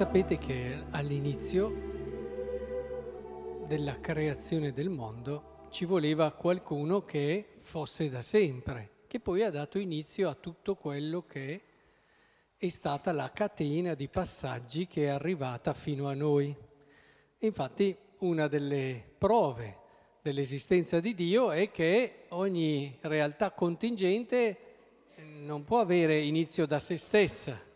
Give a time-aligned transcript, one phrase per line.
[0.00, 1.68] Sapete che all'inizio
[3.66, 9.78] della creazione del mondo ci voleva qualcuno che fosse da sempre, che poi ha dato
[9.78, 11.62] inizio a tutto quello che
[12.56, 16.56] è stata la catena di passaggi che è arrivata fino a noi.
[17.40, 19.76] Infatti una delle prove
[20.22, 24.56] dell'esistenza di Dio è che ogni realtà contingente
[25.42, 27.68] non può avere inizio da se stessa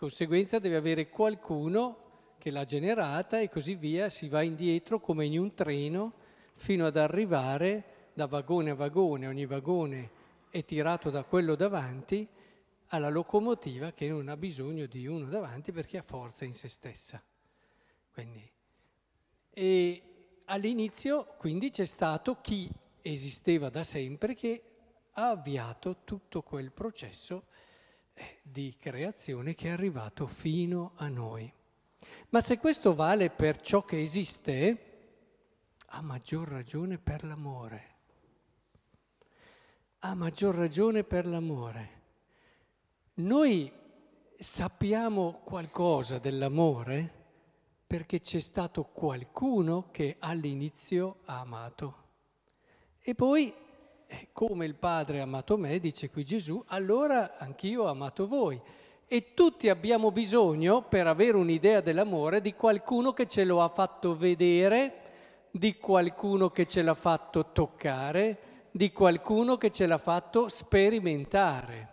[0.00, 5.38] conseguenza deve avere qualcuno che l'ha generata e così via, si va indietro come in
[5.38, 6.14] un treno
[6.54, 10.10] fino ad arrivare da vagone a vagone, ogni vagone
[10.48, 12.26] è tirato da quello davanti,
[12.86, 17.22] alla locomotiva che non ha bisogno di uno davanti perché ha forza in se stessa.
[18.10, 18.50] Quindi,
[19.50, 20.02] e
[20.46, 22.70] all'inizio quindi c'è stato chi
[23.02, 24.62] esisteva da sempre che
[25.12, 27.44] ha avviato tutto quel processo
[28.42, 31.52] di creazione che è arrivato fino a noi.
[32.30, 34.90] Ma se questo vale per ciò che esiste,
[35.86, 37.88] ha maggior ragione per l'amore.
[40.00, 41.98] Ha maggior ragione per l'amore.
[43.14, 43.70] Noi
[44.38, 47.18] sappiamo qualcosa dell'amore
[47.86, 52.08] perché c'è stato qualcuno che all'inizio ha amato.
[53.00, 53.52] E poi
[54.32, 58.60] come il Padre ha amato me, dice qui Gesù, allora anch'io ho amato voi.
[59.06, 64.16] E tutti abbiamo bisogno, per avere un'idea dell'amore, di qualcuno che ce lo ha fatto
[64.16, 68.38] vedere, di qualcuno che ce l'ha fatto toccare,
[68.70, 71.88] di qualcuno che ce l'ha fatto sperimentare.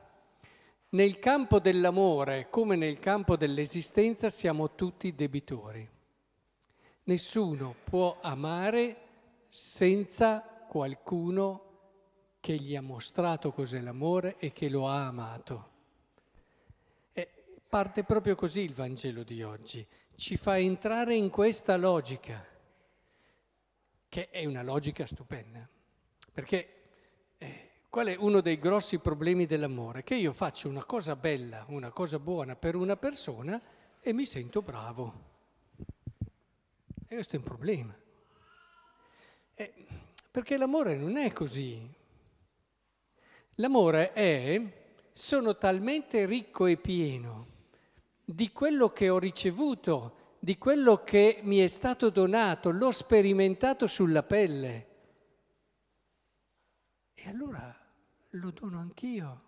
[0.89, 5.89] Nel campo dell'amore, come nel campo dell'esistenza, siamo tutti debitori.
[7.03, 8.95] Nessuno può amare
[9.49, 11.66] senza qualcuno
[12.39, 15.69] che gli ha mostrato cos'è l'amore e che lo ha amato.
[17.13, 17.29] E
[17.67, 19.85] parte proprio così il Vangelo di oggi,
[20.15, 22.43] ci fa entrare in questa logica,
[24.09, 25.67] che è una logica stupenda,
[26.31, 26.73] perché
[27.37, 30.03] eh, qual è uno dei grossi problemi dell'amore?
[30.03, 33.61] Che io faccio una cosa bella, una cosa buona per una persona
[34.01, 35.25] e mi sento bravo.
[37.07, 37.95] E questo è un problema.
[39.53, 39.73] Eh,
[40.29, 41.89] perché l'amore non è così.
[43.59, 44.61] L'amore è,
[45.11, 47.55] sono talmente ricco e pieno
[48.23, 54.21] di quello che ho ricevuto, di quello che mi è stato donato, l'ho sperimentato sulla
[54.21, 54.87] pelle.
[57.15, 57.75] E allora
[58.29, 59.41] lo dono anch'io.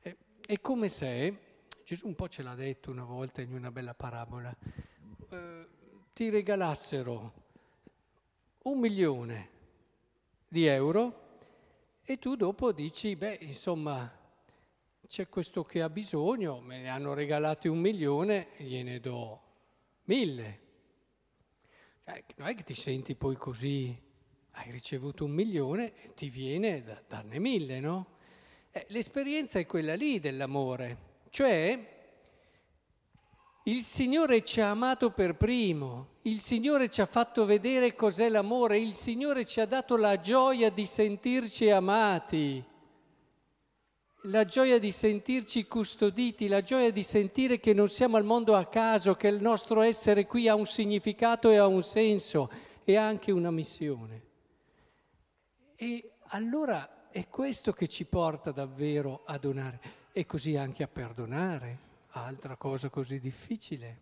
[0.00, 1.38] È, è come se,
[1.84, 4.52] Gesù un po' ce l'ha detto una volta in una bella parabola,
[5.28, 5.68] eh,
[6.12, 7.32] ti regalassero
[8.64, 9.50] un milione
[10.48, 11.26] di euro
[12.10, 14.10] e tu dopo dici, beh, insomma,
[15.06, 19.42] c'è questo che ha bisogno, me ne hanno regalati un milione, gliene do
[20.04, 20.60] mille.
[22.04, 23.94] Eh, non è che ti senti poi così,
[24.52, 28.16] hai ricevuto un milione e ti viene da darne mille, no?
[28.70, 30.96] Eh, l'esperienza è quella lì dell'amore,
[31.28, 31.97] cioè
[33.68, 38.78] il Signore ci ha amato per primo, il Signore ci ha fatto vedere cos'è l'amore,
[38.78, 42.64] il Signore ci ha dato la gioia di sentirci amati,
[44.22, 48.64] la gioia di sentirci custoditi, la gioia di sentire che non siamo al mondo a
[48.64, 52.50] caso, che il nostro essere qui ha un significato e ha un senso
[52.84, 54.22] e ha anche una missione.
[55.76, 59.80] E allora è questo che ci porta davvero a donare.
[60.12, 64.00] E così anche a perdonare altra cosa così difficile,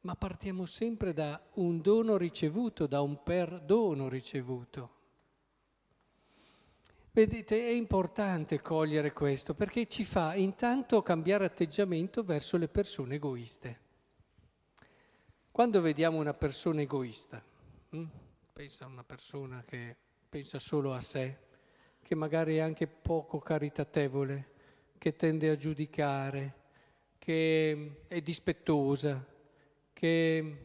[0.00, 4.92] ma partiamo sempre da un dono ricevuto, da un perdono ricevuto.
[7.10, 13.80] Vedete, è importante cogliere questo perché ci fa intanto cambiare atteggiamento verso le persone egoiste.
[15.50, 17.40] Quando vediamo una persona egoista,
[17.90, 18.04] hm?
[18.52, 19.96] pensa a una persona che
[20.28, 21.38] pensa solo a sé,
[22.02, 24.50] che magari è anche poco caritatevole,
[24.98, 26.63] che tende a giudicare,
[27.24, 29.26] che è dispettosa,
[29.94, 30.56] che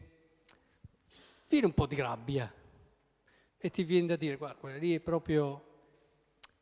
[1.48, 2.52] viene un po' di rabbia
[3.56, 5.68] e ti viene da dire, guarda, quella lì è proprio...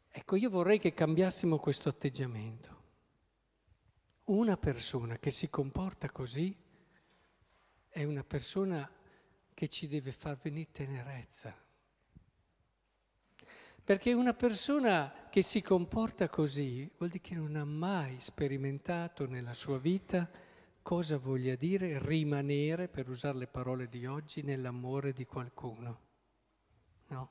[0.08, 2.82] Ecco, io vorrei che cambiassimo questo atteggiamento.
[4.26, 6.56] Una persona che si comporta così
[7.88, 8.88] è una persona
[9.52, 11.52] che ci deve far venire tenerezza.
[13.82, 19.54] Perché una persona che si comporta così vuol dire che non ha mai sperimentato nella
[19.54, 20.28] sua vita
[20.88, 26.00] cosa voglia dire rimanere, per usare le parole di oggi, nell'amore di qualcuno.
[27.08, 27.30] No?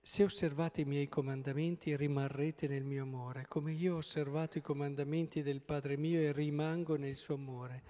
[0.00, 5.42] Se osservate i miei comandamenti rimarrete nel mio amore, come io ho osservato i comandamenti
[5.42, 7.82] del Padre mio e rimango nel suo amore.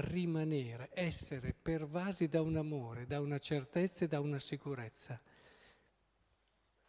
[0.00, 5.20] Rimanere, essere pervasi da un amore, da una certezza e da una sicurezza.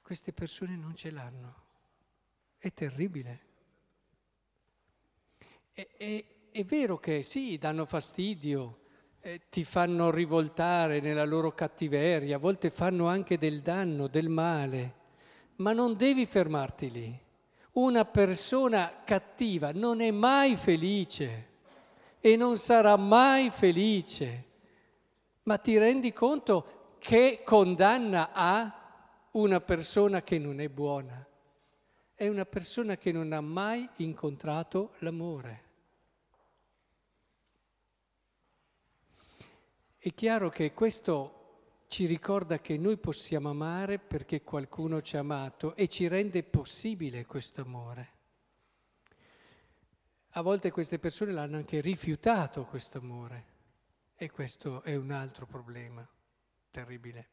[0.02, 1.64] Queste persone non ce l'hanno.
[2.58, 3.40] È terribile.
[5.72, 8.80] È, è, è vero che sì, danno fastidio,
[9.20, 14.94] eh, ti fanno rivoltare nella loro cattiveria, a volte fanno anche del danno, del male,
[15.58, 17.20] ma non devi fermarti lì.
[17.74, 21.54] Una persona cattiva non è mai felice
[22.26, 24.46] e non sarà mai felice,
[25.44, 31.24] ma ti rendi conto che condanna ha una persona che non è buona?
[32.16, 35.64] È una persona che non ha mai incontrato l'amore.
[40.00, 45.76] È chiaro che questo ci ricorda che noi possiamo amare perché qualcuno ci ha amato
[45.76, 48.15] e ci rende possibile questo amore.
[50.38, 53.46] A volte queste persone l'hanno anche rifiutato questo amore
[54.16, 56.06] e questo è un altro problema
[56.72, 57.28] terribile.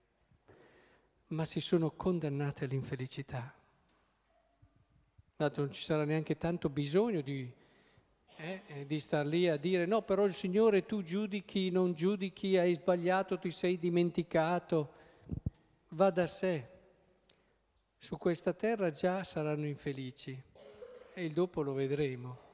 [1.29, 3.53] Ma si sono condannate all'infelicità.
[5.35, 7.53] Dato non ci sarà neanche tanto bisogno di
[8.37, 12.57] eh, eh, di star lì a dire no, però il Signore tu giudichi, non giudichi,
[12.57, 14.93] hai sbagliato, ti sei dimenticato.
[15.89, 16.69] Va da sé.
[17.99, 20.41] Su questa terra già saranno infelici
[21.15, 22.51] e il dopo lo vedremo.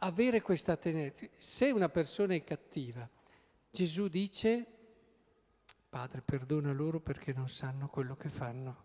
[0.00, 1.26] Avere questa tenerezza.
[1.36, 3.08] Se una persona è cattiva,
[3.70, 4.66] Gesù dice,
[5.88, 8.84] Padre perdona loro perché non sanno quello che fanno.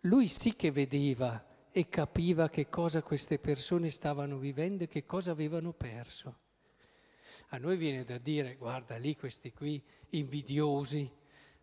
[0.00, 5.32] Lui sì che vedeva e capiva che cosa queste persone stavano vivendo e che cosa
[5.32, 6.38] avevano perso.
[7.48, 11.10] A noi viene da dire, guarda lì questi qui invidiosi,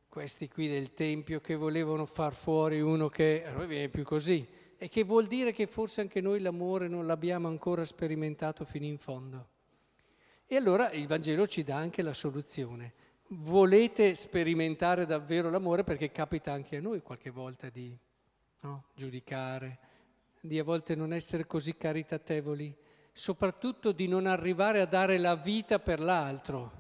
[0.08, 4.46] questi qui del Tempio che volevano far fuori uno che a noi viene più così,
[4.84, 8.98] e che vuol dire che forse anche noi l'amore non l'abbiamo ancora sperimentato fino in
[8.98, 9.50] fondo.
[10.48, 12.94] E allora il Vangelo ci dà anche la soluzione.
[13.28, 17.96] Volete sperimentare davvero l'amore perché capita anche a noi qualche volta di
[18.62, 19.78] no, giudicare,
[20.40, 22.76] di a volte non essere così caritatevoli,
[23.12, 26.80] soprattutto di non arrivare a dare la vita per l'altro.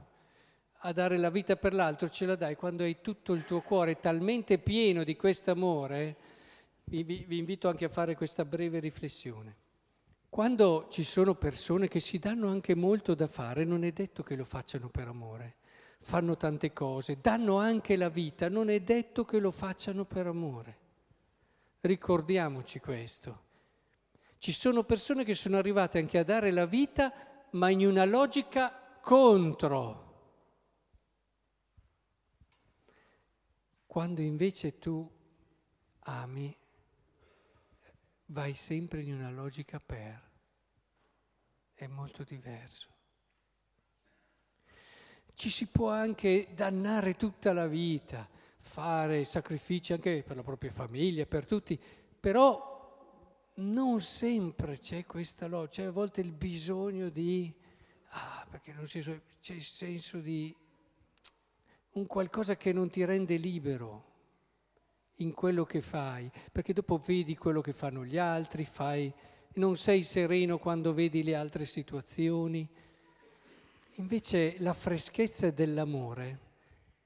[0.80, 4.00] A dare la vita per l'altro ce la dai quando hai tutto il tuo cuore
[4.00, 6.40] talmente pieno di questo amore.
[6.92, 9.56] Vi, vi invito anche a fare questa breve riflessione.
[10.28, 14.36] Quando ci sono persone che si danno anche molto da fare, non è detto che
[14.36, 15.56] lo facciano per amore.
[16.02, 20.78] Fanno tante cose, danno anche la vita, non è detto che lo facciano per amore.
[21.80, 23.44] Ricordiamoci questo.
[24.38, 27.14] Ci sono persone che sono arrivate anche a dare la vita,
[27.52, 30.10] ma in una logica contro.
[33.86, 35.10] Quando invece tu
[36.00, 36.60] ami,
[38.32, 40.30] vai sempre in una logica per.
[41.74, 42.90] È molto diverso.
[45.34, 48.30] Ci si può anche dannare tutta la vita,
[48.60, 51.80] fare sacrifici anche per la propria famiglia, per tutti,
[52.20, 52.70] però
[53.56, 57.52] non sempre c'è questa logica, c'è a volte il bisogno di,
[58.10, 59.02] ah, perché non c'è,
[59.40, 60.56] c'è il senso di
[61.94, 64.11] un qualcosa che non ti rende libero
[65.22, 69.12] in quello che fai, perché dopo vedi quello che fanno gli altri, fai,
[69.54, 72.68] non sei sereno quando vedi le altre situazioni.
[73.96, 76.40] Invece la freschezza dell'amore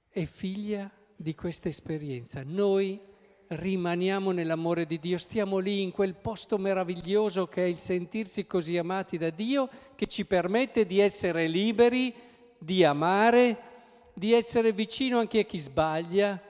[0.09, 2.41] è figlia di questa esperienza.
[2.43, 2.99] Noi
[3.47, 8.77] rimaniamo nell'amore di Dio, stiamo lì in quel posto meraviglioso che è il sentirsi così
[8.77, 12.13] amati da Dio, che ci permette di essere liberi,
[12.57, 13.73] di amare,
[14.13, 16.41] di essere vicino anche a chi sbaglia,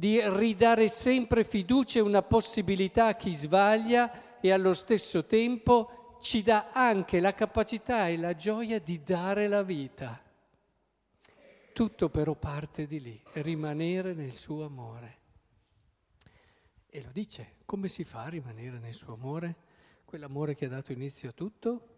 [0.00, 6.42] di ridare sempre fiducia e una possibilità a chi sbaglia e allo stesso tempo ci
[6.42, 10.18] dà anche la capacità e la gioia di dare la vita.
[11.74, 15.18] Tutto però parte di lì, rimanere nel suo amore.
[16.86, 19.54] E lo dice, come si fa a rimanere nel suo amore?
[20.06, 21.88] Quell'amore che ha dato inizio a tutto?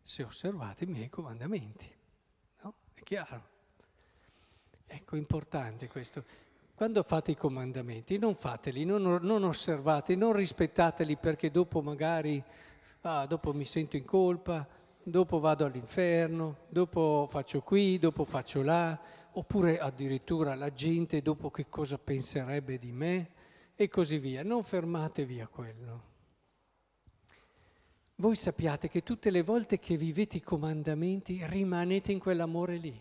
[0.00, 1.88] Se osservate i miei comandamenti.
[2.62, 2.74] No?
[2.94, 3.48] È chiaro.
[4.86, 6.48] Ecco, importante questo.
[6.80, 12.42] Quando fate i comandamenti, non fateli, non, non osservate, non rispettateli perché dopo magari,
[13.02, 14.66] ah, dopo mi sento in colpa,
[15.02, 18.98] dopo vado all'inferno, dopo faccio qui, dopo faccio là,
[19.32, 23.28] oppure addirittura la gente dopo che cosa penserebbe di me
[23.74, 24.42] e così via.
[24.42, 26.02] Non fermatevi a quello.
[28.14, 32.98] Voi sappiate che tutte le volte che vivete i comandamenti rimanete in quell'amore lì.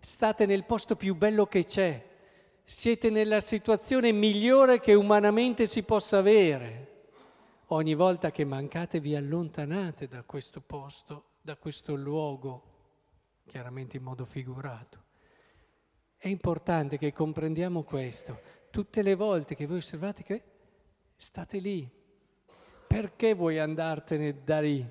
[0.00, 2.07] State nel posto più bello che c'è.
[2.70, 7.06] Siete nella situazione migliore che umanamente si possa avere.
[7.68, 12.62] Ogni volta che mancate vi allontanate da questo posto, da questo luogo,
[13.46, 15.04] chiaramente in modo figurato.
[16.18, 18.38] È importante che comprendiamo questo.
[18.70, 20.42] Tutte le volte che voi osservate che
[21.16, 21.90] state lì,
[22.86, 24.86] perché vuoi andartene da lì?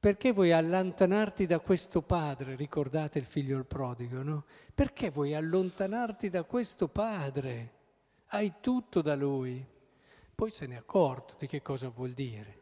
[0.00, 2.54] Perché vuoi allontanarti da questo padre?
[2.54, 4.44] Ricordate il figlio il prodigo, no?
[4.72, 7.72] Perché vuoi allontanarti da questo padre?
[8.26, 9.66] Hai tutto da lui.
[10.36, 12.58] Poi se ne è accorto di che cosa vuol dire.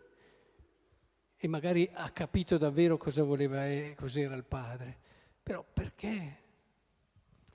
[1.36, 4.96] E magari ha capito davvero cosa voleva, e cos'era il padre.
[5.42, 6.44] Però perché?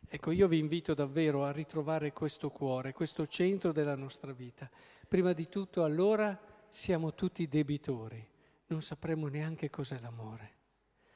[0.07, 4.69] Ecco, io vi invito davvero a ritrovare questo cuore, questo centro della nostra vita.
[5.07, 8.30] Prima di tutto allora siamo tutti debitori
[8.71, 10.53] non sapremo neanche cos'è l'amore,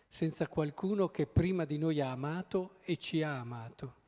[0.08, 4.04] senza qualcuno che prima di noi ha amato e ci ha amato.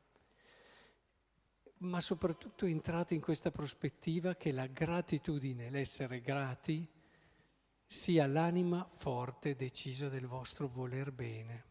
[1.78, 6.86] Ma soprattutto entrate in questa prospettiva che la gratitudine, l'essere grati,
[7.86, 11.64] sia l'anima forte e decisa del vostro voler bene.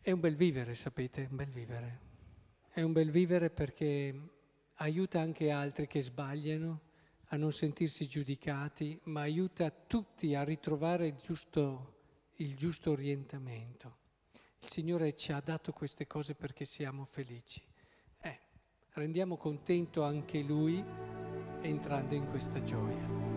[0.00, 2.00] È un bel vivere, sapete, un bel vivere.
[2.70, 4.14] È un bel vivere perché
[4.74, 6.87] aiuta anche altri che sbagliano
[7.28, 11.96] a non sentirsi giudicati, ma aiuta tutti a ritrovare il giusto,
[12.36, 13.96] il giusto orientamento.
[14.60, 17.62] Il Signore ci ha dato queste cose perché siamo felici.
[18.20, 18.40] Eh,
[18.92, 20.82] rendiamo contento anche Lui
[21.60, 23.27] entrando in questa gioia.